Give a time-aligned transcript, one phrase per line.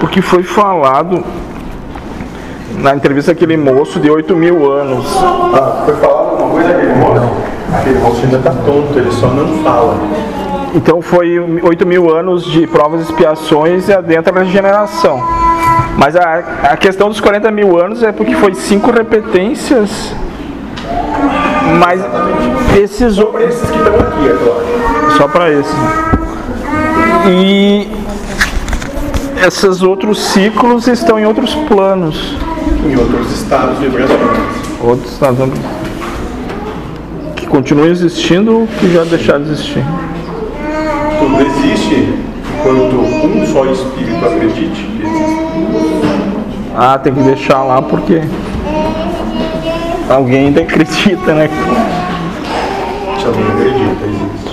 [0.00, 1.22] porque foi falado
[2.78, 5.06] na entrevista aquele moço de 8 mil anos.
[5.22, 7.30] Ah, foi falado alguma coisa aquele moço?
[7.72, 9.96] Aquele moço ainda tá tonto, ele só não fala.
[10.74, 15.22] Então foi 8 mil anos de provas e expiações e adentra a regeneração.
[15.98, 20.14] Mas a, a questão dos 40 mil anos é porque foi cinco repetências.
[21.78, 22.00] Mas
[22.76, 25.10] esses Só para esses que estão aqui, é claro.
[25.16, 25.74] só para esses.
[27.28, 27.99] E
[29.46, 32.34] esses outros ciclos estão em outros planos.
[32.84, 34.38] Em outros estados vibracionais.
[34.82, 35.58] Outros nós vamos-
[37.36, 39.84] que continuam existindo ou que já deixaram de existir.
[41.18, 42.14] Tudo existe
[42.60, 45.40] enquanto um só espírito acredite que existe.
[46.76, 48.22] Ah, tem que deixar lá porque
[50.08, 51.48] alguém ainda acredita, né?
[53.18, 54.49] Se alguém acredita, existe.